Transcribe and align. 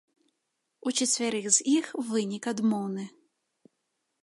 У 0.89 0.93
чацвярых 0.99 1.45
з 1.59 1.67
іх 1.77 1.85
вынік 2.09 2.43
адмоўны. 2.55 3.05